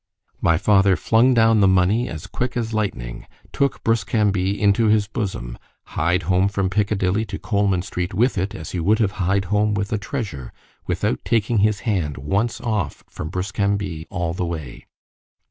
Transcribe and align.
My 0.41 0.57
father 0.57 0.95
flung 0.95 1.35
down 1.35 1.59
the 1.59 1.67
money 1.67 2.09
as 2.09 2.25
quick 2.25 2.57
as 2.57 2.73
lightning——took 2.73 3.83
Bruscambille 3.83 4.57
into 4.59 4.87
his 4.87 5.05
bosom——hied 5.07 6.23
home 6.23 6.47
from 6.49 6.71
Piccadilly 6.71 7.23
to 7.25 7.37
Coleman 7.37 7.83
street 7.83 8.11
with 8.11 8.35
it, 8.35 8.55
as 8.55 8.71
he 8.71 8.79
would 8.79 8.97
have 8.97 9.11
hied 9.21 9.45
home 9.53 9.75
with 9.75 9.93
a 9.93 9.99
treasure, 9.99 10.51
without 10.87 11.19
taking 11.23 11.59
his 11.59 11.81
hand 11.81 12.17
once 12.17 12.59
off 12.59 13.03
from 13.11 13.29
Bruscambille 13.29 14.05
all 14.09 14.33
the 14.33 14.43
way. 14.43 14.87